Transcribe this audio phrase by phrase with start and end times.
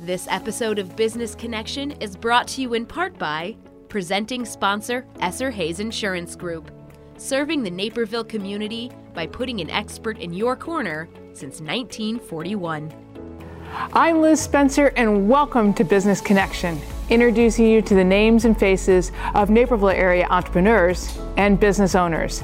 [0.00, 3.56] This episode of Business Connection is brought to you in part by
[3.88, 6.70] presenting sponsor Esser Hayes Insurance Group,
[7.16, 12.92] serving the Naperville community by putting an expert in your corner since 1941.
[13.94, 16.78] I'm Liz Spencer, and welcome to Business Connection,
[17.08, 22.42] introducing you to the names and faces of Naperville area entrepreneurs and business owners.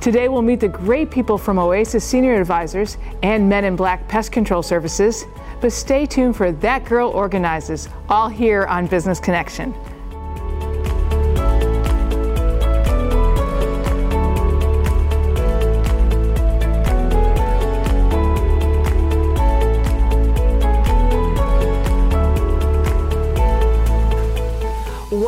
[0.00, 4.32] Today, we'll meet the great people from Oasis Senior Advisors and Men in Black Pest
[4.32, 5.24] Control Services.
[5.60, 9.74] But stay tuned for That Girl Organizes, all here on Business Connection.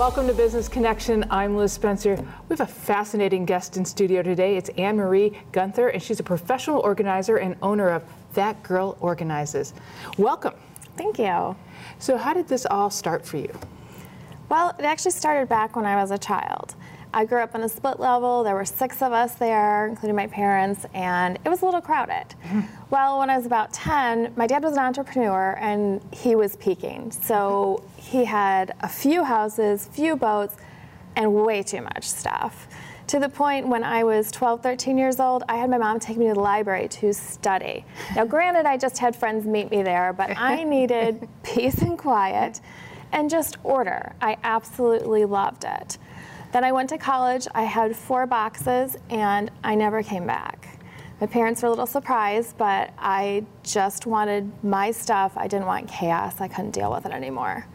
[0.04, 1.24] Welcome to Business Connection.
[1.30, 2.14] I'm Liz Spencer.
[2.16, 4.58] We have a fascinating guest in studio today.
[4.58, 8.04] It's Anne Marie Gunther, and she's a professional organizer and owner of
[8.34, 9.72] That Girl Organizes.
[10.18, 10.52] Welcome.
[10.98, 11.56] Thank you.
[11.98, 13.58] So, how did this all start for you?
[14.50, 16.74] Well, it actually started back when I was a child.
[17.14, 18.42] I grew up on a split level.
[18.42, 22.26] There were six of us there, including my parents, and it was a little crowded.
[22.90, 27.10] Well, when I was about 10, my dad was an entrepreneur and he was peaking.
[27.10, 30.54] So he had a few houses, few boats,
[31.16, 32.68] and way too much stuff.
[33.08, 36.16] To the point when I was 12, 13 years old, I had my mom take
[36.16, 37.84] me to the library to study.
[38.14, 42.60] Now, granted, I just had friends meet me there, but I needed peace and quiet
[43.10, 44.14] and just order.
[44.20, 45.98] I absolutely loved it.
[46.54, 47.48] Then I went to college.
[47.52, 50.78] I had four boxes and I never came back.
[51.20, 55.32] My parents were a little surprised, but I just wanted my stuff.
[55.36, 56.40] I didn't want chaos.
[56.40, 57.66] I couldn't deal with it anymore.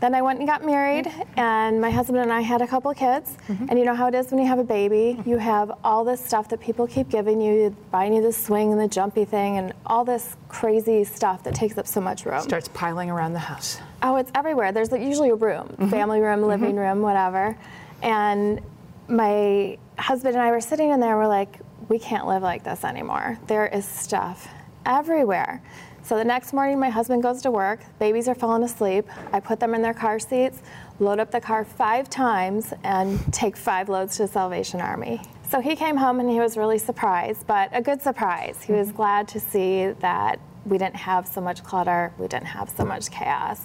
[0.00, 3.36] Then I went and got married, and my husband and I had a couple kids.
[3.48, 3.66] Mm-hmm.
[3.68, 5.20] And you know how it is when you have a baby?
[5.26, 8.80] You have all this stuff that people keep giving you, buying you the swing and
[8.80, 12.40] the jumpy thing, and all this crazy stuff that takes up so much room.
[12.40, 13.78] Starts piling around the house.
[14.02, 14.72] Oh, it's everywhere.
[14.72, 15.88] There's usually a room, mm-hmm.
[15.88, 16.78] family room, living mm-hmm.
[16.78, 17.56] room, whatever.
[18.02, 18.60] And
[19.08, 22.84] my husband and I were sitting in there, we're like, we can't live like this
[22.84, 23.38] anymore.
[23.46, 24.48] There is stuff
[24.84, 25.62] everywhere.
[26.02, 29.08] So the next morning, my husband goes to work, babies are falling asleep.
[29.32, 30.62] I put them in their car seats,
[31.00, 35.20] load up the car five times, and take five loads to the Salvation Army.
[35.48, 38.62] So he came home and he was really surprised, but a good surprise.
[38.62, 38.96] He was mm-hmm.
[38.96, 43.10] glad to see that we didn't have so much clutter, we didn't have so much
[43.10, 43.62] chaos.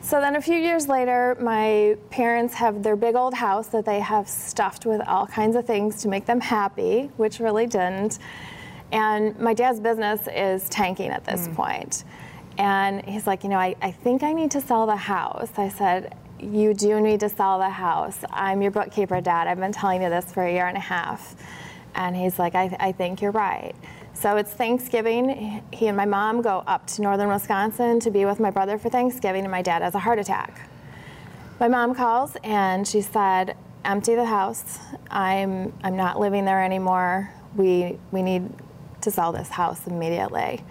[0.00, 4.00] So then a few years later, my parents have their big old house that they
[4.00, 8.18] have stuffed with all kinds of things to make them happy, which really didn't.
[8.92, 11.54] And my dad's business is tanking at this mm.
[11.54, 12.04] point.
[12.56, 15.50] And he's like, you know, I, I think I need to sell the house.
[15.56, 18.18] I said, you do need to sell the house.
[18.30, 19.46] I'm your bookkeeper, Dad.
[19.46, 21.36] I've been telling you this for a year and a half.
[21.94, 23.74] And he's like, I, I think you're right.
[24.20, 25.62] So it's Thanksgiving.
[25.72, 28.88] He and my mom go up to northern Wisconsin to be with my brother for
[28.88, 30.68] Thanksgiving, and my dad has a heart attack.
[31.60, 34.80] My mom calls and she said, "Empty the house.
[35.08, 37.32] I'm I'm not living there anymore.
[37.54, 38.50] We we need
[39.02, 40.64] to sell this house immediately."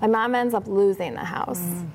[0.00, 1.60] My mom ends up losing the house.
[1.60, 1.90] Mm.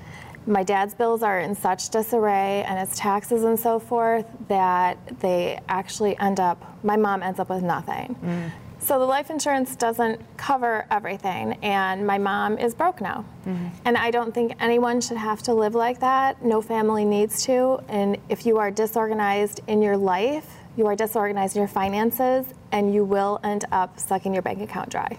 [0.46, 5.60] My dad's bills are in such disarray and his taxes and so forth that they
[5.68, 8.16] actually end up, my mom ends up with nothing.
[8.24, 8.50] Mm.
[8.82, 13.26] So the life insurance doesn't cover everything, and my mom is broke now.
[13.46, 13.68] Mm-hmm.
[13.84, 16.42] And I don't think anyone should have to live like that.
[16.42, 17.82] No family needs to.
[17.88, 20.46] And if you are disorganized in your life,
[20.76, 24.88] you are disorganized in your finances, and you will end up sucking your bank account
[24.88, 25.18] dry.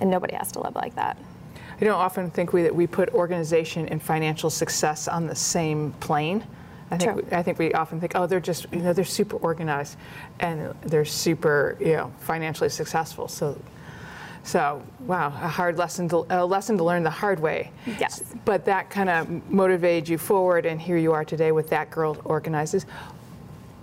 [0.00, 1.18] And nobody has to live like that.
[1.80, 5.92] I don't often think we, that we put organization and financial success on the same
[6.00, 6.44] plane.
[6.92, 7.38] I think True.
[7.38, 9.96] I think we often think, oh, they're just you know they're super organized,
[10.40, 13.28] and they're super you know financially successful.
[13.28, 13.58] So,
[14.44, 17.72] so wow, a hard lesson to a lesson to learn the hard way.
[17.98, 18.22] Yes.
[18.44, 22.18] But that kind of motivated you forward, and here you are today with that girl
[22.24, 22.84] organizes.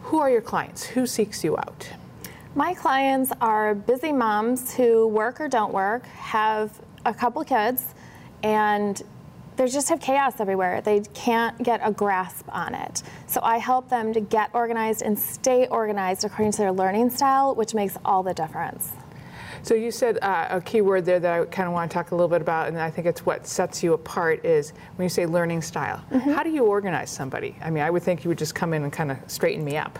[0.03, 0.83] Who are your clients?
[0.83, 1.89] Who seeks you out?
[2.53, 7.85] My clients are busy moms who work or don't work, have a couple kids,
[8.43, 9.01] and
[9.59, 10.79] they just have chaos everywhere.
[10.79, 13.03] They can't get a grasp on it.
[13.27, 17.55] So I help them to get organized and stay organized according to their learning style,
[17.55, 18.93] which makes all the difference.
[19.63, 22.11] So you said uh, a key word there that I kind of want to talk
[22.11, 25.09] a little bit about, and I think it's what sets you apart is when you
[25.09, 26.01] say learning style.
[26.09, 26.31] Mm-hmm.
[26.31, 27.53] How do you organize somebody?
[27.61, 29.75] I mean, I would think you would just come in and kind of straighten me
[29.75, 29.99] up.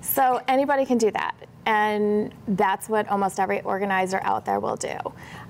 [0.00, 1.36] So anybody can do that,
[1.66, 4.96] and that's what almost every organizer out there will do.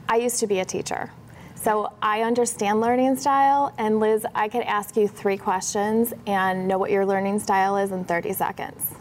[0.07, 1.11] I used to be a teacher.
[1.61, 6.79] So I understand learning style, and Liz, I could ask you three questions and know
[6.79, 8.93] what your learning style is in 30 seconds.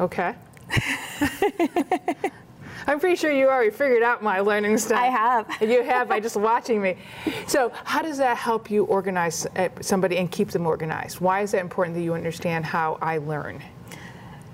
[0.00, 0.34] Okay.
[2.88, 4.98] I'm pretty sure you already figured out my learning style.
[4.98, 5.46] I have.
[5.62, 6.96] You have by just watching me.
[7.46, 11.20] So, how does that help you organize uh, somebody and keep them organized?
[11.20, 13.62] Why is that important that you understand how I learn?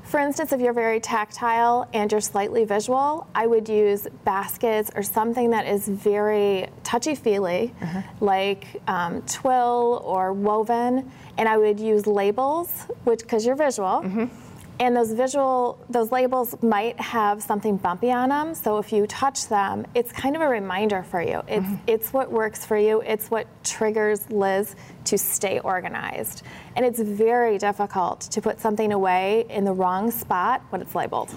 [0.08, 5.02] For instance, if you're very tactile and you're slightly visual, I would use baskets or
[5.02, 8.00] something that is very touchy feely, uh-huh.
[8.20, 14.00] like um, twill or woven, and I would use labels, which because you're visual.
[14.02, 14.47] Mm-hmm
[14.80, 19.48] and those visual those labels might have something bumpy on them so if you touch
[19.48, 21.42] them it's kind of a reminder for you.
[21.48, 21.76] It's mm-hmm.
[21.86, 23.00] it's what works for you.
[23.02, 26.42] It's what triggers liz to stay organized.
[26.76, 31.36] And it's very difficult to put something away in the wrong spot when it's labeled.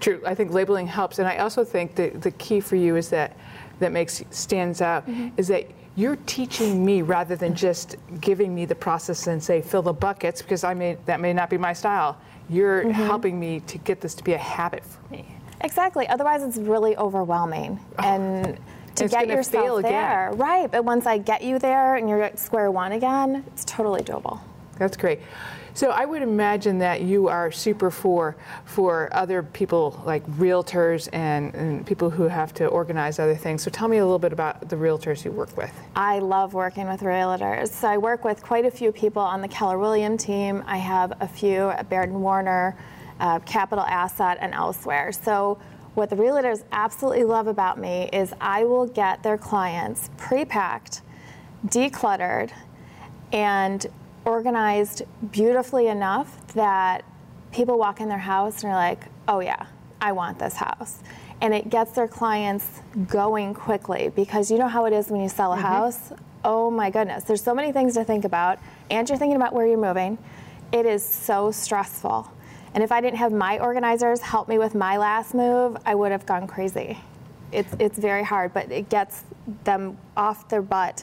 [0.00, 0.20] True.
[0.26, 1.18] I think labeling helps.
[1.18, 3.36] And i also think that the key for you is that
[3.78, 5.28] that makes stands out mm-hmm.
[5.36, 5.66] is that
[5.96, 10.42] you're teaching me rather than just giving me the process and say fill the buckets
[10.42, 12.16] because I may that may not be my style.
[12.48, 12.90] You're mm-hmm.
[12.92, 15.26] helping me to get this to be a habit for me.
[15.60, 16.06] Exactly.
[16.08, 17.80] Otherwise, it's really overwhelming.
[17.98, 18.04] Oh.
[18.04, 18.58] And
[18.96, 20.28] to it's get yourself there.
[20.28, 20.38] Again.
[20.38, 20.70] Right.
[20.70, 24.40] But once I get you there and you're at square one again, it's totally doable.
[24.78, 25.20] That's great.
[25.78, 31.54] So I would imagine that you are super for for other people like realtors and,
[31.54, 33.62] and, people who have to organize other things.
[33.62, 35.72] So tell me a little bit about the realtors you work with.
[35.94, 37.68] I love working with realtors.
[37.68, 40.64] So I work with quite a few people on the Keller William team.
[40.66, 42.76] I have a few at Baird and Warner,
[43.20, 45.12] uh, Capital Asset, and elsewhere.
[45.12, 45.60] So
[45.94, 51.02] what the realtors absolutely love about me is I will get their clients pre-packed,
[51.68, 52.50] decluttered,
[53.32, 53.86] and
[54.28, 55.02] organized
[55.32, 57.02] beautifully enough that
[57.50, 59.66] people walk in their house and are like, oh yeah,
[60.00, 61.02] I want this house.
[61.40, 65.28] And it gets their clients going quickly because you know how it is when you
[65.28, 65.66] sell a mm-hmm.
[65.66, 66.12] house?
[66.44, 68.58] Oh my goodness, there's so many things to think about,
[68.90, 70.18] and you're thinking about where you're moving.
[70.72, 72.30] It is so stressful.
[72.74, 76.12] And if I didn't have my organizers help me with my last move, I would
[76.12, 76.98] have gone crazy.
[77.50, 79.24] It's, it's very hard, but it gets
[79.64, 81.02] them off their butt,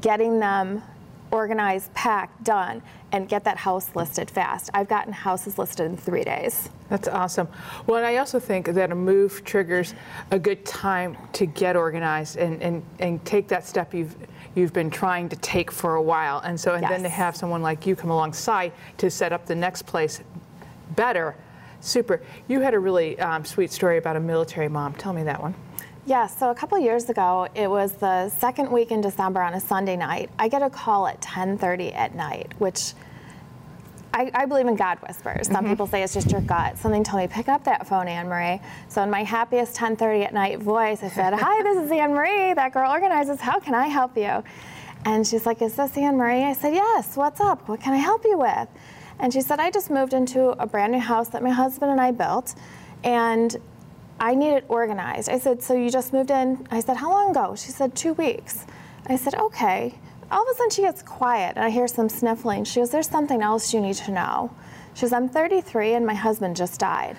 [0.00, 0.82] getting them
[1.30, 2.82] organized, packed, done,
[3.12, 4.70] and get that house listed fast.
[4.74, 6.68] I've gotten houses listed in three days.
[6.88, 7.48] That's awesome.
[7.86, 9.94] Well, and I also think that a move triggers
[10.30, 14.16] a good time to get organized and, and, and take that step you've
[14.54, 16.38] you've been trying to take for a while.
[16.38, 16.90] And so and yes.
[16.90, 20.20] then to have someone like you come alongside to set up the next place
[20.96, 21.36] better.
[21.80, 22.22] Super.
[22.48, 24.94] You had a really um, sweet story about a military mom.
[24.94, 25.54] Tell me that one.
[26.06, 29.60] Yeah, so a couple years ago, it was the second week in December on a
[29.60, 30.30] Sunday night.
[30.38, 32.92] I get a call at 10:30 at night, which
[34.14, 35.48] I, I believe in God whispers.
[35.48, 35.70] Some mm-hmm.
[35.70, 36.78] people say it's just your gut.
[36.78, 38.60] Something told me pick up that phone, Anne Marie.
[38.86, 42.54] So in my happiest 10:30 at night voice, I said, "Hi, this is Anne Marie.
[42.54, 43.40] That girl organizes.
[43.40, 44.44] How can I help you?"
[45.04, 47.16] And she's like, "Is this Anne Marie?" I said, "Yes.
[47.16, 47.68] What's up?
[47.68, 48.68] What can I help you with?"
[49.18, 52.00] And she said, "I just moved into a brand new house that my husband and
[52.00, 52.54] I built,
[53.02, 53.56] and
[54.18, 55.28] I need it organized.
[55.28, 56.66] I said, So you just moved in?
[56.70, 57.54] I said, How long ago?
[57.56, 58.66] She said, Two weeks.
[59.06, 59.94] I said, Okay.
[60.30, 62.64] All of a sudden she gets quiet and I hear some sniffling.
[62.64, 64.54] She goes, There's something else you need to know.
[64.94, 67.16] She goes, I'm 33 and my husband just died.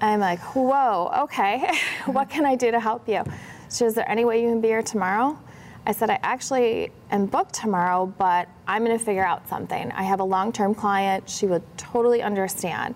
[0.00, 1.70] I'm like, Whoa, okay.
[2.06, 3.22] what can I do to help you?
[3.70, 5.38] She goes, Is there any way you can be here tomorrow?
[5.86, 9.90] I said, I actually am booked tomorrow, but I'm going to figure out something.
[9.92, 11.28] I have a long term client.
[11.28, 12.94] She would totally understand.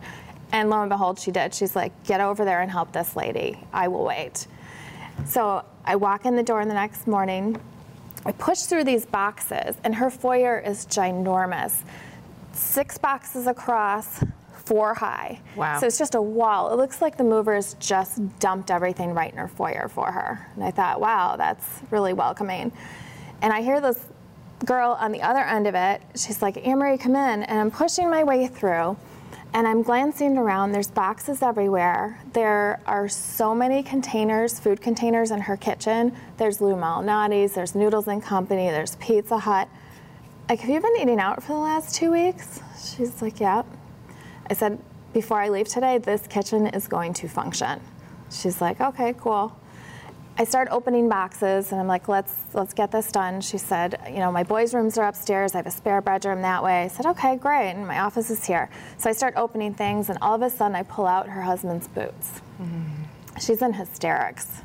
[0.54, 1.52] And lo and behold, she did.
[1.52, 3.58] She's like, get over there and help this lady.
[3.72, 4.46] I will wait.
[5.26, 7.60] So I walk in the door the next morning.
[8.24, 11.82] I push through these boxes, and her foyer is ginormous.
[12.52, 14.22] Six boxes across,
[14.64, 15.40] four high.
[15.56, 15.80] Wow.
[15.80, 16.72] So it's just a wall.
[16.72, 20.48] It looks like the movers just dumped everything right in her foyer for her.
[20.54, 22.70] And I thought, wow, that's really welcoming.
[23.42, 24.06] And I hear this
[24.64, 26.00] girl on the other end of it.
[26.14, 27.42] She's like, Marie, come in.
[27.42, 28.96] And I'm pushing my way through
[29.54, 30.72] and I'm glancing around.
[30.72, 32.20] There's boxes everywhere.
[32.32, 36.12] There are so many containers, food containers in her kitchen.
[36.38, 39.68] There's Lou Malnati's, there's Noodles and Company, there's Pizza Hut.
[40.48, 42.60] Like, have you been eating out for the last two weeks?
[42.76, 43.62] She's like, yeah.
[44.50, 44.78] I said,
[45.12, 47.80] before I leave today, this kitchen is going to function.
[48.30, 49.56] She's like, okay, cool.
[50.36, 53.40] I start opening boxes and I'm like, let's let's get this done.
[53.40, 55.54] She said, you know, my boys' rooms are upstairs.
[55.54, 56.82] I have a spare bedroom that way.
[56.82, 57.70] I said, okay, great.
[57.70, 58.68] And my office is here.
[58.98, 61.86] So I start opening things and all of a sudden I pull out her husband's
[61.86, 62.40] boots.
[62.60, 63.38] Mm-hmm.
[63.38, 64.62] She's in hysterics.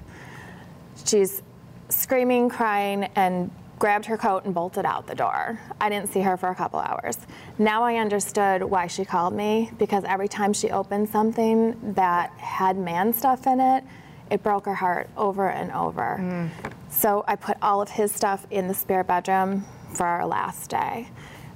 [1.05, 1.43] She's
[1.89, 5.59] screaming, crying, and grabbed her coat and bolted out the door.
[5.79, 7.17] I didn't see her for a couple hours.
[7.59, 12.77] Now I understood why she called me because every time she opened something that had
[12.77, 13.83] man stuff in it,
[14.31, 16.17] it broke her heart over and over.
[16.19, 16.49] Mm.
[16.89, 21.09] So I put all of his stuff in the spare bedroom for our last day.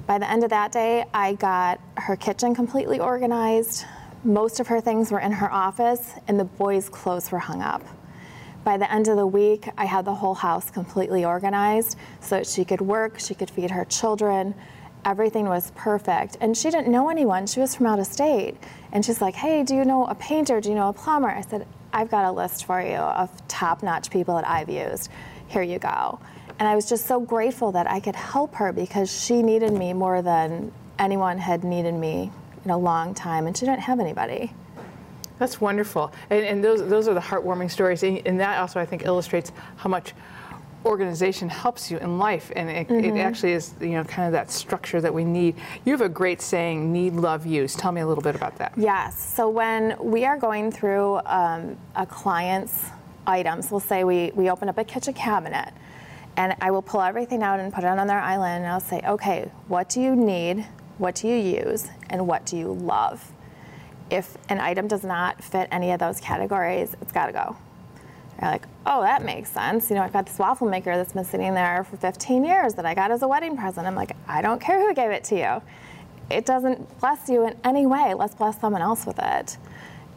[0.05, 3.85] By the end of that day, I got her kitchen completely organized,
[4.25, 7.83] Most of her things were in her office, and the boys' clothes were hung up.
[8.63, 12.47] By the end of the week, I had the whole house completely organized so that
[12.47, 14.55] she could work, she could feed her children.
[15.03, 16.37] Everything was perfect.
[16.39, 17.45] And she didn't know anyone.
[17.47, 18.55] She was from out of state.
[18.93, 20.61] And she's like, hey, do you know a painter?
[20.61, 21.27] Do you know a plumber?
[21.27, 25.09] I said, I've got a list for you of top notch people that I've used.
[25.47, 26.19] Here you go.
[26.57, 29.93] And I was just so grateful that I could help her because she needed me
[29.93, 32.31] more than anyone had needed me
[32.65, 34.53] in a long time, and she didn't have anybody.
[35.39, 36.11] That's wonderful.
[36.29, 38.03] And, and those, those are the heartwarming stories.
[38.03, 40.13] And, and, that also, I think, illustrates how much
[40.85, 42.51] organization helps you in life.
[42.55, 43.17] And it, mm-hmm.
[43.17, 45.55] it, actually is, you know, kind of that structure that we need.
[45.85, 47.75] You have a great saying, need, love, use.
[47.75, 48.73] Tell me a little bit about that.
[48.75, 49.33] Yes.
[49.35, 52.85] So when we are going through um, a client's
[53.25, 55.73] items, we'll say we, we open up a kitchen cabinet
[56.35, 59.01] and I will pull everything out and put it on their island and I'll say,
[59.05, 60.65] okay, what do you need?
[60.97, 61.89] What do you use?
[62.09, 63.31] And what do you love?
[64.09, 67.57] If an item does not fit any of those categories, it's got to go.
[68.41, 69.89] You're like, oh, that makes sense.
[69.89, 72.85] You know, I've got this waffle maker that's been sitting there for 15 years that
[72.85, 73.87] I got as a wedding present.
[73.87, 75.61] I'm like, I don't care who gave it to you.
[76.29, 78.13] It doesn't bless you in any way.
[78.13, 79.57] Let's bless someone else with it.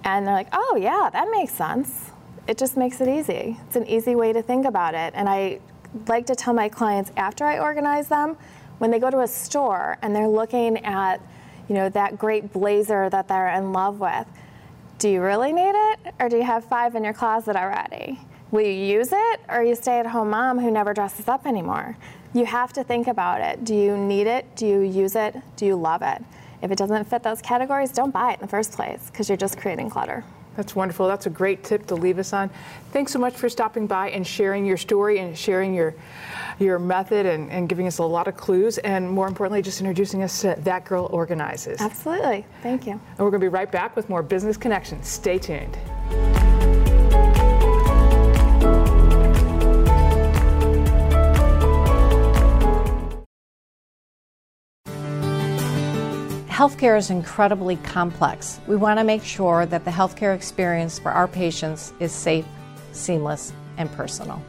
[0.04, 2.11] And they're like, oh, yeah, that makes sense.
[2.46, 3.58] It just makes it easy.
[3.66, 5.12] It's an easy way to think about it.
[5.16, 5.61] And I
[6.06, 8.37] like to tell my clients after I organize them,
[8.78, 11.20] when they go to a store and they're looking at,
[11.68, 14.26] you know, that great blazer that they're in love with,
[14.99, 18.19] do you really need it or do you have five in your closet already?
[18.50, 21.97] Will you use it or you stay at home mom who never dresses up anymore?
[22.33, 23.65] You have to think about it.
[23.65, 24.47] Do you need it?
[24.57, 25.37] Do you use it?
[25.57, 26.23] Do you love it?
[26.62, 29.37] If it doesn't fit those categories, don't buy it in the first place because you're
[29.37, 30.25] just creating clutter.
[30.56, 31.06] That's wonderful.
[31.06, 32.50] That's a great tip to leave us on.
[32.92, 35.94] Thanks so much for stopping by and sharing your story and sharing your
[36.58, 40.22] your method and, and giving us a lot of clues and more importantly just introducing
[40.22, 41.80] us to That Girl Organizes.
[41.80, 42.46] Absolutely.
[42.62, 42.92] Thank you.
[42.92, 45.06] And we're going to be right back with more business connections.
[45.06, 45.76] Stay tuned.
[56.56, 58.58] Healthcare is incredibly complex.
[58.66, 62.46] We want to make sure that the healthcare experience for our patients is safe,
[62.92, 64.42] seamless, and personal.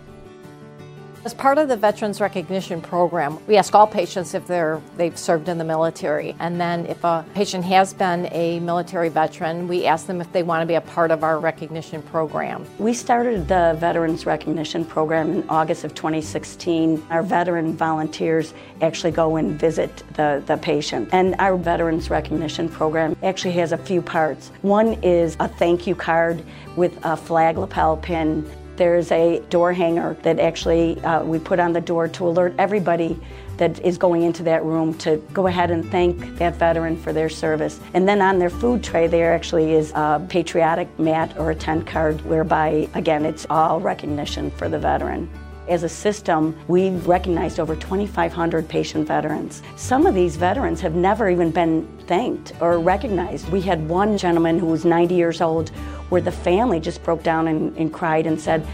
[1.28, 5.50] As part of the Veterans Recognition Program, we ask all patients if they're, they've served
[5.50, 6.38] in the military.
[6.40, 10.42] And then if a patient has been a military veteran, we ask them if they
[10.42, 12.66] want to be a part of our recognition program.
[12.80, 17.06] We started the Veterans Recognition Program in August of 2016.
[17.10, 21.10] Our veteran volunteers actually go and visit the, the patient.
[21.12, 24.50] And our Veterans Recognition Program actually has a few parts.
[24.62, 26.42] One is a thank you card
[26.78, 31.74] with a flag lapel pin there's a door hanger that actually uh, we put on
[31.74, 33.20] the door to alert everybody
[33.58, 37.30] that is going into that room to go ahead and thank that veteran for their
[37.30, 37.80] service.
[37.94, 41.88] And then on their food tray, there actually is a patriotic mat or a tent
[41.88, 45.30] card whereby, again, it's all recognition for the veteran.
[45.68, 49.62] As a system, we've recognized over 2,500 patient veterans.
[49.76, 53.50] Some of these veterans have never even been thanked or recognized.
[53.50, 55.70] We had one gentleman who was 90 years old
[56.08, 58.66] where the family just broke down and, and cried and said,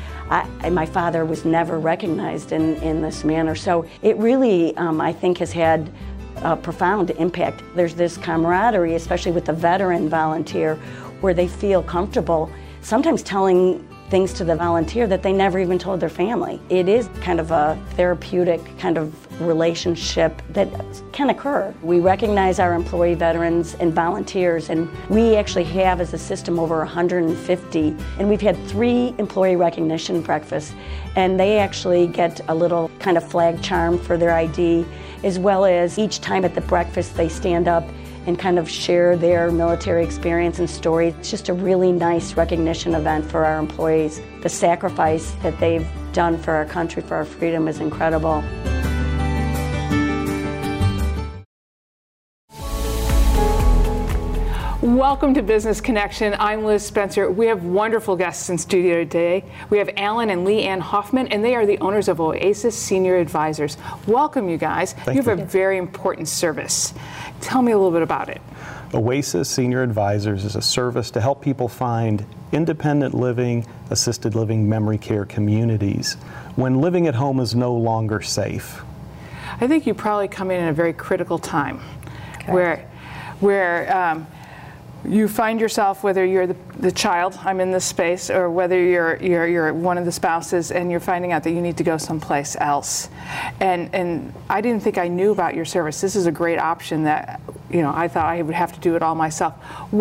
[0.71, 3.55] my father was never recognized in, in this manner.
[3.55, 5.91] So it really, um, I think, has had
[6.37, 7.63] a profound impact.
[7.75, 10.75] There's this camaraderie, especially with the veteran volunteer,
[11.21, 15.99] where they feel comfortable sometimes telling things to the volunteer that they never even told
[15.99, 16.59] their family.
[16.69, 20.69] It is kind of a therapeutic kind of relationship that
[21.11, 21.73] can occur.
[21.81, 26.77] We recognize our employee veterans and volunteers, and we actually have as a system over
[26.77, 27.95] 150.
[28.19, 30.75] And we've had three employee recognition breakfasts,
[31.15, 34.85] and they actually get a little kind of flag charm for their ID,
[35.23, 37.83] as well as each time at the breakfast they stand up
[38.25, 41.09] and kind of share their military experience and story.
[41.09, 44.21] It's just a really nice recognition event for our employees.
[44.41, 48.43] The sacrifice that they've done for our country, for our freedom, is incredible.
[54.83, 56.35] Welcome to Business Connection.
[56.37, 57.31] I'm Liz Spencer.
[57.31, 59.45] We have wonderful guests in studio today.
[59.69, 63.15] We have Alan and Lee Ann Hoffman, and they are the owners of Oasis Senior
[63.15, 63.77] Advisors.
[64.07, 64.91] Welcome, you guys.
[64.91, 65.45] Thank you have you.
[65.45, 66.93] a very important service.
[67.39, 68.41] Tell me a little bit about it.
[68.93, 74.97] Oasis Senior Advisors is a service to help people find independent living, assisted living, memory
[74.97, 76.15] care communities
[76.57, 78.81] when living at home is no longer safe.
[79.61, 81.79] I think you probably come in at a very critical time
[82.47, 82.85] where,
[83.39, 84.27] where um,
[85.05, 89.17] you find yourself, whether you're the, the child, I'm in this space, or whether you're,
[89.17, 91.97] you're, you're one of the spouses and you're finding out that you need to go
[91.97, 93.09] someplace else.
[93.59, 96.01] And, and I didn't think I knew about your service.
[96.01, 97.41] This is a great option that
[97.73, 99.55] you know, I thought I would have to do it all myself.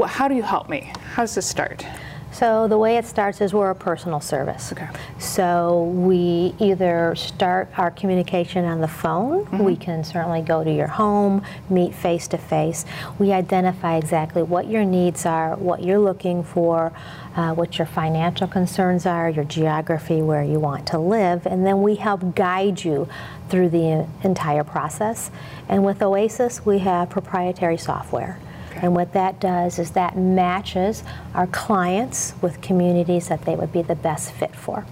[0.06, 0.92] How do you help me?
[1.14, 1.84] How does this start?
[2.32, 4.72] So the way it starts is we're a personal service.
[4.72, 4.88] Okay.
[5.18, 9.44] So we either start our communication on the phone.
[9.44, 9.58] Mm-hmm.
[9.58, 12.86] We can certainly go to your home, meet face to face.
[13.18, 16.92] We identify exactly what your needs are, what you're looking for,
[17.36, 21.82] uh, what your financial concerns are, your geography, where you want to live, and then
[21.82, 23.08] we help guide you
[23.48, 25.30] through the entire process.
[25.68, 28.38] And with Oasis, we have proprietary software.
[28.82, 33.82] And what that does is that matches our clients with communities that they would be
[33.82, 34.84] the best fit for.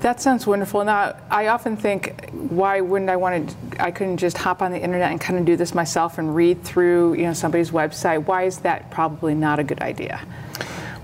[0.00, 0.84] That sounds wonderful.
[0.84, 3.82] Now, I often think, why wouldn't I want to?
[3.82, 6.62] I couldn't just hop on the internet and kind of do this myself and read
[6.62, 8.26] through, you know, somebody's website.
[8.26, 10.20] Why is that probably not a good idea?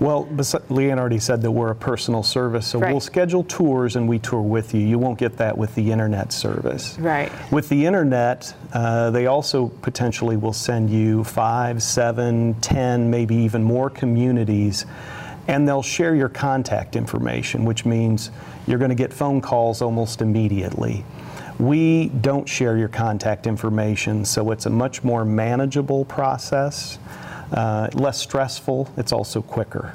[0.01, 2.91] Well, Leanne already said that we're a personal service, so right.
[2.91, 4.81] we'll schedule tours and we tour with you.
[4.81, 6.97] You won't get that with the internet service.
[6.97, 7.31] Right.
[7.51, 13.61] With the internet, uh, they also potentially will send you five, seven, ten, maybe even
[13.61, 14.87] more communities,
[15.47, 18.31] and they'll share your contact information, which means
[18.65, 21.05] you're going to get phone calls almost immediately.
[21.59, 26.97] We don't share your contact information, so it's a much more manageable process
[27.51, 29.93] uh, less stressful, it's also quicker.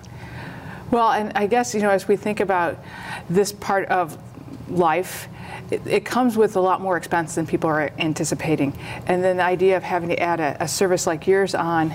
[0.91, 2.79] Well, and I guess, you know, as we think about
[3.29, 4.17] this part of
[4.69, 5.29] life,
[5.71, 8.73] it, it, comes with a lot more expense than people are anticipating.
[9.07, 11.93] And then the idea of having to add a, a service like yours on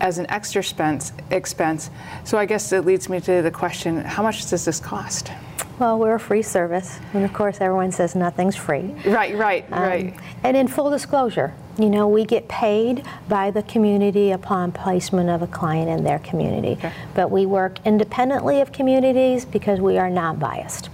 [0.00, 1.90] as an extra expense, expense.
[2.24, 5.30] So I guess it leads me to the question how much does this cost?
[5.78, 8.94] Well, we're a free service, and of course, everyone says nothing's free.
[9.04, 10.14] Right, right, um, right.
[10.44, 15.42] And in full disclosure, you know, we get paid by the community upon placement of
[15.42, 16.72] a client in their community.
[16.72, 16.92] Okay.
[17.14, 20.90] But we work independently of communities because we are non biased.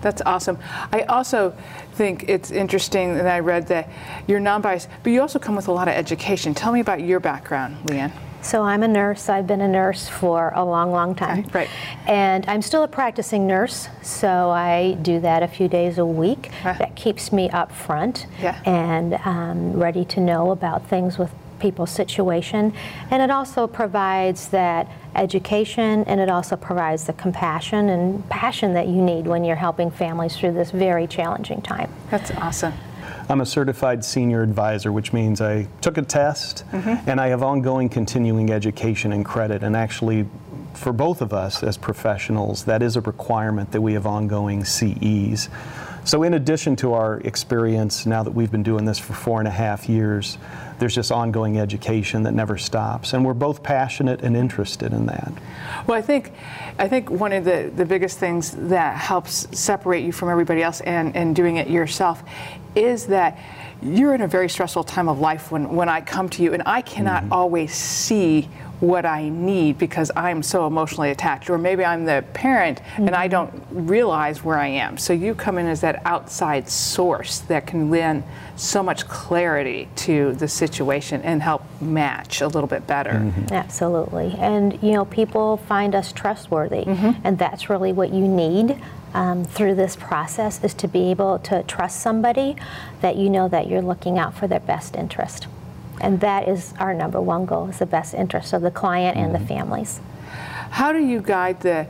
[0.00, 0.58] That's awesome.
[0.92, 1.56] I also
[1.94, 3.88] think it's interesting that I read that
[4.26, 6.54] you're non biased, but you also come with a lot of education.
[6.54, 8.12] Tell me about your background, Leanne.
[8.44, 9.30] So I'm a nurse.
[9.30, 11.46] I've been a nurse for a long, long time.
[11.52, 11.68] Right.
[12.06, 16.50] And I'm still a practicing nurse, so I do that a few days a week.
[16.62, 18.60] That keeps me up front yeah.
[18.66, 22.74] and um, ready to know about things with people's situation.
[23.10, 28.88] And it also provides that education and it also provides the compassion and passion that
[28.88, 31.90] you need when you're helping families through this very challenging time.
[32.10, 32.74] That's awesome.
[33.28, 37.08] I'm a certified senior advisor, which means I took a test mm-hmm.
[37.08, 39.62] and I have ongoing continuing education and credit.
[39.62, 40.26] And actually,
[40.74, 45.48] for both of us as professionals, that is a requirement that we have ongoing CEs.
[46.04, 49.48] So, in addition to our experience now that we've been doing this for four and
[49.48, 50.36] a half years,
[50.78, 53.12] there's just ongoing education that never stops.
[53.12, 55.32] And we're both passionate and interested in that.
[55.86, 56.32] Well, I think,
[56.78, 60.80] I think one of the, the biggest things that helps separate you from everybody else
[60.80, 62.22] and, and doing it yourself
[62.74, 63.38] is that
[63.82, 66.62] you're in a very stressful time of life when, when I come to you, and
[66.64, 67.32] I cannot mm-hmm.
[67.32, 68.48] always see
[68.80, 71.48] what I need because I'm so emotionally attached.
[71.50, 73.06] Or maybe I'm the parent mm-hmm.
[73.06, 74.98] and I don't realize where I am.
[74.98, 78.24] So you come in as that outside source that can lend
[78.56, 83.10] so much clarity to the situation and help match a little bit better.
[83.10, 83.52] Mm-hmm.
[83.52, 84.34] Absolutely.
[84.38, 87.20] And you know, people find us trustworthy, mm-hmm.
[87.24, 88.80] and that's really what you need.
[89.14, 92.56] Um, through this process is to be able to trust somebody
[93.00, 95.46] that you know that you're looking out for their best interest.
[96.00, 99.34] And that is our number one goal, is the best interest of the client and
[99.34, 99.48] the mm-hmm.
[99.48, 100.00] families.
[100.70, 101.86] How do you guide the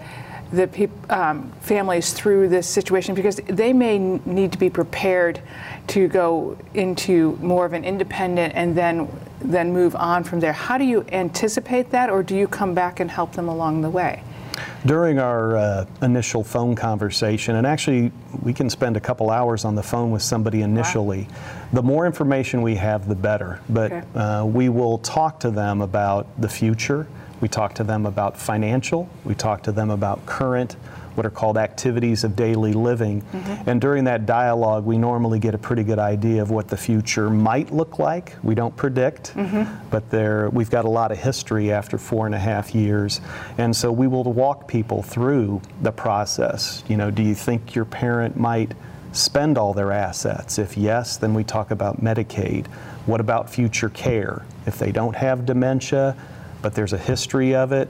[0.52, 5.40] the peop- um, families through this situation because they may need to be prepared
[5.88, 9.08] to go into more of an independent and then
[9.40, 10.52] then move on from there.
[10.52, 13.90] How do you anticipate that, or do you come back and help them along the
[13.90, 14.22] way?
[14.86, 19.74] During our uh, initial phone conversation, and actually we can spend a couple hours on
[19.74, 21.68] the phone with somebody initially, wow.
[21.72, 23.60] the more information we have, the better.
[23.70, 24.06] But okay.
[24.14, 27.06] uh, we will talk to them about the future.
[27.40, 29.08] We talk to them about financial.
[29.24, 30.76] We talk to them about current
[31.14, 33.22] what are called activities of daily living.
[33.22, 33.70] Mm-hmm.
[33.70, 37.30] And during that dialogue, we normally get a pretty good idea of what the future
[37.30, 38.36] might look like.
[38.42, 39.88] We don't predict, mm-hmm.
[39.90, 43.20] but there we've got a lot of history after four and a half years.
[43.58, 46.82] And so we will walk people through the process.
[46.88, 48.72] You know, do you think your parent might
[49.12, 50.58] spend all their assets?
[50.58, 52.66] If yes, then we talk about Medicaid.
[53.06, 54.44] What about future care?
[54.66, 56.16] If they don't have dementia,
[56.62, 57.88] but there's a history of it,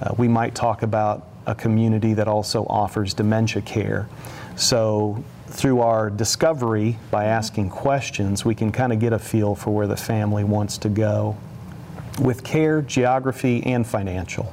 [0.00, 4.08] uh, we might talk about a community that also offers dementia care.
[4.56, 9.70] So through our discovery, by asking questions, we can kind of get a feel for
[9.70, 11.36] where the family wants to go
[12.20, 14.52] with care, geography, and financial.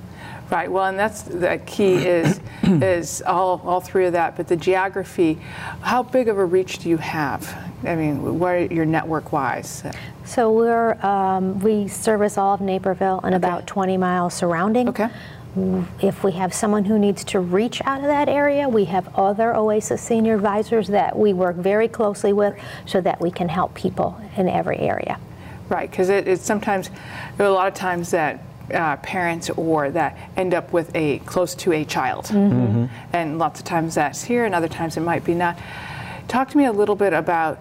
[0.50, 0.72] Right.
[0.72, 4.36] Well, and that's the key is is all all three of that.
[4.36, 5.38] But the geography,
[5.82, 7.56] how big of a reach do you have?
[7.84, 9.84] I mean, where your network wise?
[10.26, 14.90] So we're um, we service all of Naperville and about 20 miles surrounding.
[14.90, 15.10] Okay.
[16.02, 19.56] If we have someone who needs to reach out of that area, we have other
[19.56, 24.22] OASIS senior advisors that we work very closely with so that we can help people
[24.38, 25.20] in every area.
[25.68, 26.92] Right, because it, it's sometimes,
[27.40, 28.42] a lot of times that
[28.74, 32.26] uh, parents or that end up with a close to a child.
[32.26, 32.86] Mm-hmm.
[33.14, 35.58] And lots of times that's here, and other times it might be not.
[36.28, 37.60] Talk to me a little bit about.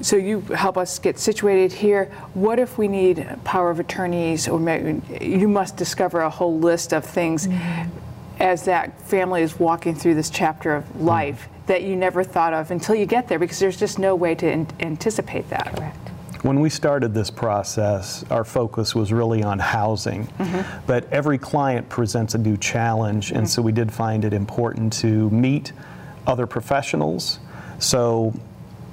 [0.00, 2.06] So you help us get situated here.
[2.34, 6.92] What if we need power of attorneys, or maybe you must discover a whole list
[6.92, 7.90] of things mm-hmm.
[8.40, 12.70] as that family is walking through this chapter of life that you never thought of
[12.70, 15.74] until you get there, because there's just no way to in- anticipate that.
[15.76, 15.96] Correct.
[16.42, 20.26] When we started this process, our focus was really on housing.
[20.26, 20.86] Mm-hmm.
[20.86, 23.46] But every client presents a new challenge, and mm-hmm.
[23.46, 25.72] so we did find it important to meet
[26.26, 27.38] other professionals.
[27.78, 28.34] So,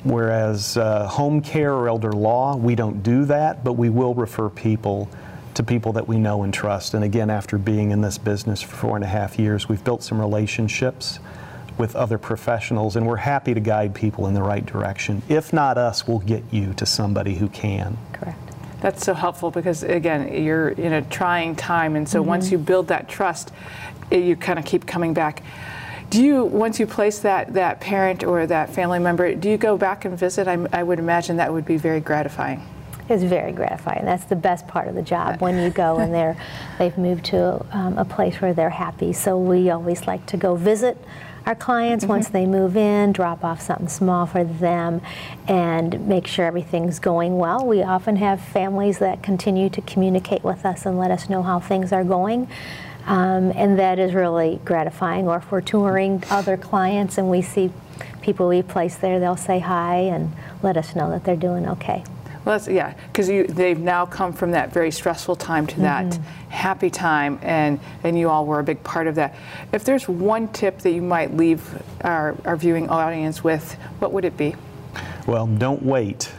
[0.04, 4.50] whereas uh, home care or elder law, we don't do that, but we will refer
[4.50, 5.10] people
[5.54, 6.94] to people that we know and trust.
[6.94, 10.04] And again, after being in this business for four and a half years, we've built
[10.04, 11.20] some relationships
[11.78, 15.22] with other professionals, and we're happy to guide people in the right direction.
[15.30, 17.98] If not us, we'll get you to somebody who can.
[18.14, 18.38] Correct.
[18.82, 22.30] That's so helpful because, again, you're in a trying time, and so mm-hmm.
[22.30, 23.52] once you build that trust,
[24.10, 25.44] it, you kind of keep coming back.
[26.12, 29.78] Do you, once you place that, that parent or that family member, do you go
[29.78, 30.45] back and visit?
[30.45, 32.62] I, I would imagine that would be very gratifying.
[33.08, 34.04] It's very gratifying.
[34.04, 36.36] That's the best part of the job when you go and they're,
[36.78, 39.13] they've moved to um, a place where they're happy.
[39.13, 40.97] So we always like to go visit
[41.45, 42.12] our clients mm-hmm.
[42.12, 45.02] once they move in, drop off something small for them,
[45.47, 47.65] and make sure everything's going well.
[47.65, 51.62] We often have families that continue to communicate with us and let us know how
[51.62, 52.50] things are going.
[53.06, 55.28] Um, and that is really gratifying.
[55.28, 57.72] Or if we're touring other clients and we see
[58.22, 62.04] people we place there, they'll say hi and let us know that they're doing okay.
[62.44, 66.50] Well, that's, yeah, because they've now come from that very stressful time to that mm-hmm.
[66.50, 69.36] happy time, and, and you all were a big part of that.
[69.72, 71.64] If there's one tip that you might leave
[72.02, 74.56] our, our viewing audience with, what would it be?
[75.28, 76.32] Well, don't wait.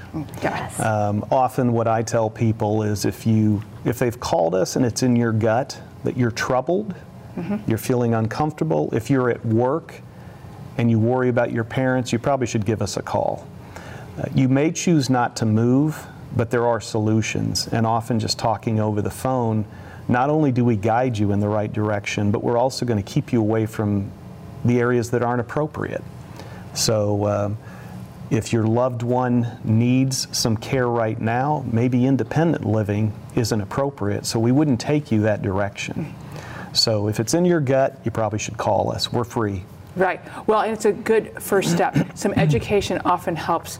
[0.42, 0.80] Yes.
[0.80, 5.02] Um, often, what I tell people is if you if they've called us and it's
[5.02, 6.94] in your gut that you're troubled,
[7.36, 7.68] mm-hmm.
[7.68, 8.90] you're feeling uncomfortable.
[8.92, 10.00] If you're at work
[10.78, 13.46] and you worry about your parents, you probably should give us a call.
[14.18, 17.68] Uh, you may choose not to move, but there are solutions.
[17.68, 19.64] And often just talking over the phone,
[20.08, 23.12] not only do we guide you in the right direction, but we're also going to
[23.12, 24.10] keep you away from
[24.64, 26.02] the areas that aren't appropriate.
[26.74, 27.58] So, um,
[28.32, 34.40] if your loved one needs some care right now, maybe independent living isn't appropriate, so
[34.40, 36.14] we wouldn't take you that direction.
[36.72, 39.12] So, if it's in your gut, you probably should call us.
[39.12, 39.64] We're free.
[39.94, 40.22] Right.
[40.46, 41.94] Well, and it's a good first step.
[42.16, 43.78] Some education often helps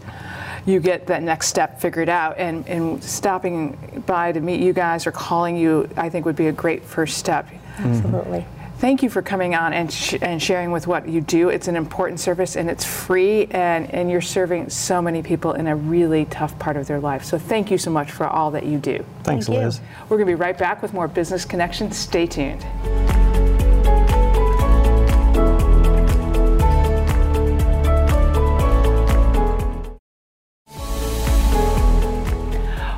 [0.66, 2.36] you get that next step figured out.
[2.36, 6.48] And, and stopping by to meet you guys or calling you, I think, would be
[6.48, 7.48] a great first step.
[7.78, 8.40] Absolutely.
[8.40, 8.61] Mm-hmm.
[8.82, 11.50] Thank you for coming on and, sh- and sharing with what you do.
[11.50, 15.68] It's an important service and it's free, and, and you're serving so many people in
[15.68, 17.22] a really tough part of their life.
[17.22, 19.04] So, thank you so much for all that you do.
[19.22, 19.80] Thanks, Thank Liz.
[20.08, 21.96] We're going to be right back with more Business Connections.
[21.96, 22.66] Stay tuned.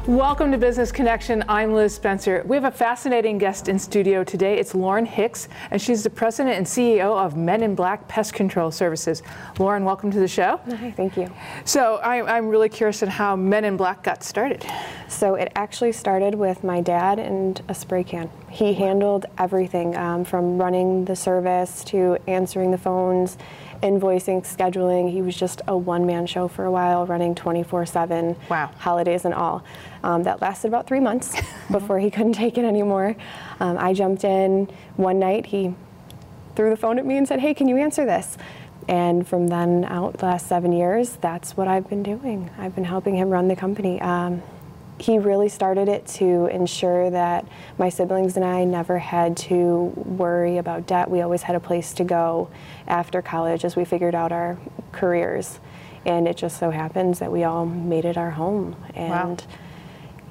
[0.06, 1.42] Welcome to Business Connection.
[1.48, 2.42] I'm Liz Spencer.
[2.44, 4.58] We have a fascinating guest in studio today.
[4.58, 8.70] It's Lauren Hicks, and she's the president and CEO of Men in Black Pest Control
[8.70, 9.22] Services.
[9.58, 10.60] Lauren, welcome to the show.
[10.68, 11.32] Hi, thank you.
[11.64, 14.62] So I, am really curious on how Men in Black got started.
[15.08, 18.28] So it actually started with my dad and a spray can.
[18.50, 23.38] He handled everything um, from running the service to answering the phones
[23.84, 25.12] invoicing, scheduling.
[25.12, 28.70] He was just a one man show for a while, running 24 7, wow.
[28.78, 29.62] holidays and all.
[30.02, 31.36] Um, that lasted about three months
[31.70, 33.14] before he couldn't take it anymore.
[33.60, 35.46] Um, I jumped in one night.
[35.46, 35.74] He
[36.56, 38.38] threw the phone at me and said, Hey, can you answer this?
[38.88, 42.50] And from then out, the last seven years, that's what I've been doing.
[42.58, 44.00] I've been helping him run the company.
[44.00, 44.42] Um,
[44.98, 47.46] he really started it to ensure that
[47.78, 51.10] my siblings and I never had to worry about debt.
[51.10, 52.48] We always had a place to go
[52.86, 54.56] after college as we figured out our
[54.92, 55.58] careers.
[56.06, 58.76] And it just so happens that we all made it our home.
[58.94, 59.36] And wow.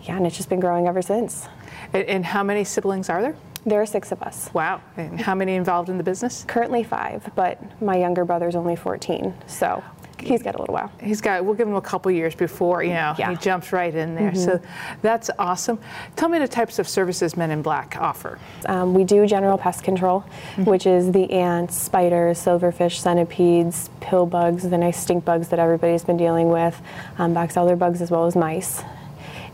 [0.03, 1.47] yeah, and it's just been growing ever since.
[1.91, 3.35] And, how many siblings are there?
[3.65, 4.49] There are six of us.
[4.53, 4.81] Wow.
[4.97, 6.45] And how many involved in the business?
[6.47, 9.33] Currently five, but my younger brother's only 14.
[9.47, 9.83] So
[10.19, 10.91] He's got a little while.
[11.01, 11.43] He's got.
[11.43, 13.31] We'll give him a couple years before you know Yeah.
[13.31, 14.33] he jumps right in there.
[14.35, 14.59] So
[15.01, 15.79] that's awesome.
[16.15, 18.39] Tell me the types of services Men in Black offer.
[18.65, 20.21] Um, we do general pest control,
[20.63, 26.03] which is the ants, spiders, silverfish, centipedes, pill bugs, the nice stink bugs that everybody's
[26.03, 26.81] been dealing with,
[27.17, 28.81] um, box elder bugs as well as mice.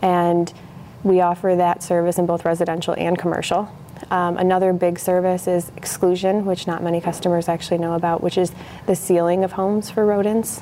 [0.01, 0.53] And
[1.03, 3.69] we offer that service in both residential and commercial.
[4.11, 8.51] Um, another big service is exclusion, which not many customers actually know about, which is
[8.87, 10.61] the sealing of homes for rodents.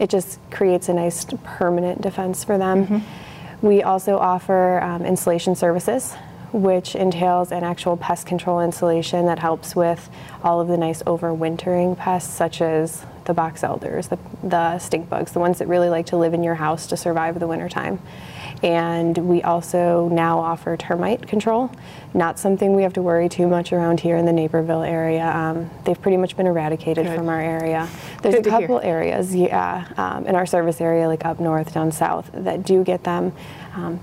[0.00, 3.04] It just creates a nice permanent defense for them.
[3.62, 6.14] We also offer um, installation services,
[6.52, 10.08] which entails an actual pest control installation that helps with
[10.42, 15.32] all of the nice overwintering pests, such as the box elders, the, the stink bugs,
[15.32, 18.00] the ones that really like to live in your house to survive the wintertime.
[18.62, 21.70] And we also now offer termite control,
[22.12, 25.26] not something we have to worry too much around here in the Naperville area.
[25.30, 27.16] Um, they've pretty much been eradicated Good.
[27.16, 27.88] from our area.
[28.22, 28.60] There's Good a to hear.
[28.60, 32.82] couple areas, yeah, um, in our service area, like up north, down south, that do
[32.82, 33.32] get them.
[33.74, 34.00] Um,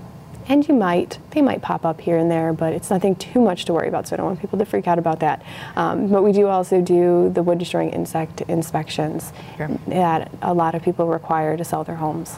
[0.48, 3.64] and you might, they might pop up here and there, but it's nothing too much
[3.64, 5.42] to worry about, so I don't want people to freak out about that.
[5.74, 9.68] Um, but we do also do the wood destroying insect inspections Sure.
[9.88, 12.36] that a lot of people require to sell their homes.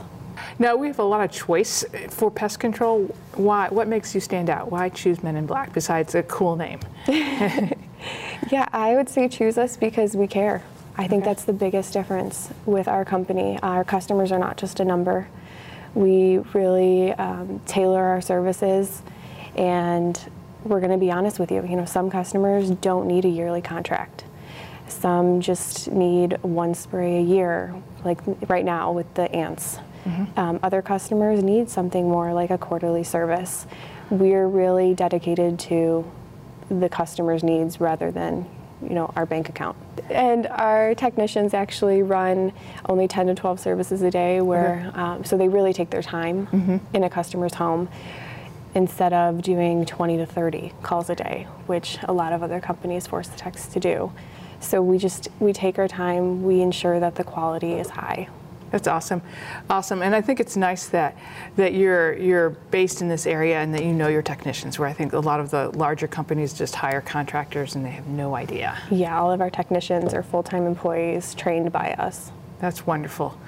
[0.59, 3.15] Now we have a lot of choice for pest control.
[3.35, 3.69] Why?
[3.69, 4.71] What makes you stand out?
[4.71, 6.81] Why choose Men in Black besides a cool name?
[8.51, 10.63] Yeah, I would say choose us because we care.
[10.97, 13.59] I think that's the biggest difference with our company.
[13.63, 15.29] Our customers are not just a number.
[15.95, 19.03] We really um, tailor our services,
[19.55, 20.19] and
[20.65, 21.63] we're going to be honest with you.
[21.67, 24.25] You know, some customers don't need a yearly contract.
[24.89, 27.75] Some just need one spray a year,
[28.05, 29.79] like right now with the ants.
[30.37, 33.67] Um, other customers need something more like a quarterly service.
[34.11, 36.11] We're really dedicated to
[36.71, 38.47] the customer's needs rather than
[38.83, 39.77] you know our bank account.
[40.11, 42.53] And our technicians actually run
[42.89, 46.81] only 10 to 12 services a day where um, so they really take their time
[46.93, 47.89] in a customer's home
[48.75, 53.07] instead of doing 20 to 30 calls a day which a lot of other companies
[53.07, 54.13] force the techs to do.
[54.61, 58.29] So we just we take our time we ensure that the quality is high
[58.71, 59.23] That's awesome,
[59.71, 61.17] awesome, and I think it's nice that
[61.57, 64.79] that you're you're based in this area and that you know your technicians.
[64.79, 68.07] Where I think a lot of the larger companies just hire contractors and they have
[68.07, 68.77] no idea.
[68.91, 73.39] yeah all of our technicians are full-time employees trained by us That's wonderful.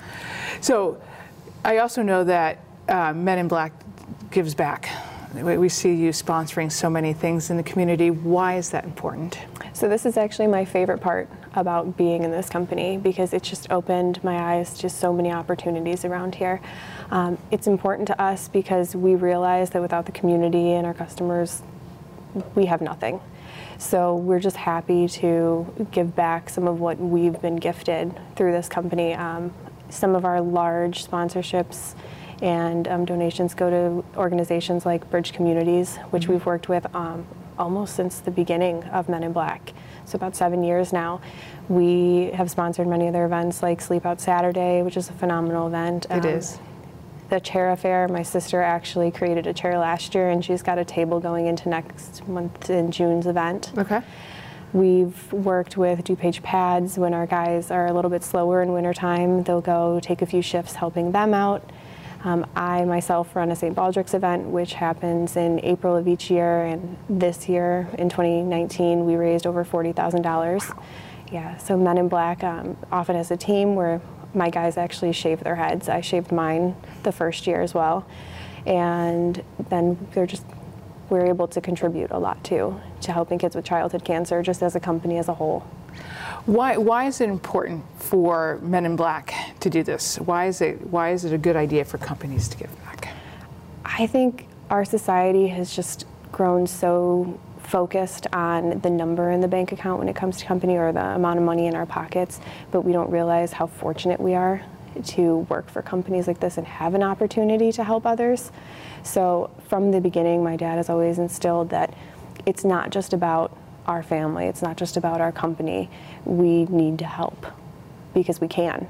[0.61, 1.01] So,
[1.65, 3.73] I also know that uh, Men in Black
[4.31, 4.89] gives back.
[5.35, 8.11] We see you sponsoring so many things in the community.
[8.11, 9.39] Why is that important?
[9.75, 13.71] So this is actually my favorite part about being in this company because it's just
[13.71, 16.61] opened my eyes to so many opportunities around here.
[17.11, 21.63] Um, it's important to us because we realize that without the community and our customers,
[22.55, 23.21] we have nothing.
[23.79, 28.69] So we're just happy to give back some of what we've been gifted through this
[28.69, 29.15] company.
[29.15, 29.53] Um,
[29.89, 31.95] some of our large sponsorships
[32.43, 37.27] and um, donations go to organizations like Bridge Communities, which we've worked with um,
[37.59, 39.73] almost since the beginning of Men in Black.
[40.11, 41.21] So about seven years now.
[41.69, 45.69] We have sponsored many of their events like Sleep Out Saturday, which is a phenomenal
[45.69, 46.07] event.
[46.11, 46.59] It Um, is.
[47.29, 48.09] the chair affair.
[48.09, 51.69] My sister actually created a chair last year, and she's got a table going into
[51.69, 53.71] next month in June's event.
[53.79, 54.01] Okay.
[54.73, 59.45] We've worked with DuPage Pads when our guys are a little bit slower in wintertime.
[59.45, 61.63] They'll go take a few shifts helping them out.
[62.23, 63.75] Um, I myself run a St.
[63.75, 69.15] Baldrick's event, which happens in April of each year, and this year in 2019 we
[69.15, 70.85] raised over $40,000.
[71.33, 74.03] Yeah, so Men in Black um, often as a team where
[74.35, 75.89] my guys actually shave their heads.
[75.89, 78.07] I shaved mine the first year as well,
[78.67, 80.45] and then they're just
[81.09, 84.77] we're able to contribute a lot too to helping kids with childhood cancer, just as
[84.77, 85.67] a company as a whole.
[86.47, 90.19] Why, why is it important for Men in Black to do this?
[90.19, 93.15] Why is it why is it a good idea for companies to give back?
[93.85, 99.73] I think our society has just grown so focused on the number in the bank
[99.73, 102.81] account when it comes to company or the amount of money in our pockets, but
[102.81, 104.63] we don't realize how fortunate we are
[105.05, 108.51] to work for companies like this and have an opportunity to help others.
[109.03, 111.95] So from the beginning, my dad has always instilled that
[112.47, 115.91] it's not just about our family, it's not just about our company.
[116.25, 117.47] We need to help
[118.15, 118.87] because we can.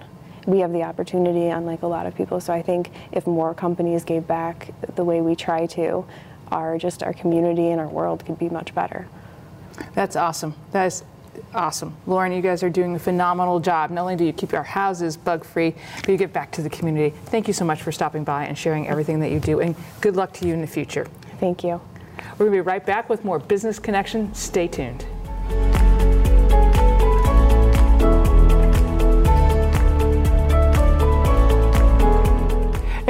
[0.46, 2.40] We have the opportunity, unlike a lot of people.
[2.40, 6.04] So I think if more companies gave back the way we try to,
[6.50, 9.06] our just our community and our world could be much better.
[9.94, 10.54] That's awesome.
[10.72, 11.04] That is
[11.54, 11.96] awesome.
[12.06, 13.90] Lauren, you guys are doing a phenomenal job.
[13.90, 16.70] Not only do you keep our houses bug free, but you give back to the
[16.70, 17.14] community.
[17.26, 20.16] Thank you so much for stopping by and sharing everything that you do, and good
[20.16, 21.06] luck to you in the future.
[21.38, 21.80] Thank you.
[22.32, 24.32] We're going to be right back with more Business Connection.
[24.34, 25.04] Stay tuned.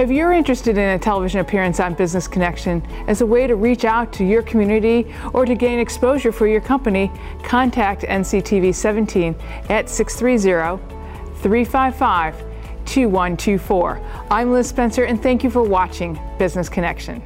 [0.01, 3.85] If you're interested in a television appearance on Business Connection as a way to reach
[3.85, 9.37] out to your community or to gain exposure for your company, contact NCTV 17
[9.69, 10.83] at 630
[11.43, 12.39] 355
[12.87, 14.01] 2124.
[14.31, 17.23] I'm Liz Spencer, and thank you for watching Business Connection.